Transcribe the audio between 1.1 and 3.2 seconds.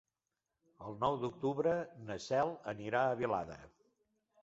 d'octubre na Cel anirà a